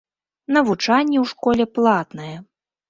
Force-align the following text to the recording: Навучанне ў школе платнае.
Навучанне 0.57 1.17
ў 1.23 1.31
школе 1.35 1.63
платнае. 1.79 2.35